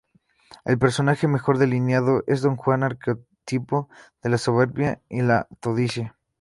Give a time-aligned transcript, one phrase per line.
[0.65, 3.87] El personaje mejor delineado es don Juan, arquetipo
[4.23, 6.17] de la soberbia y la codicia.